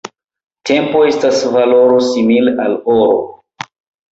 Tempo 0.69 1.01
estas 1.09 1.43
valoro 1.57 1.99
simile 2.07 2.55
al 2.65 2.75
oro. 2.95 3.21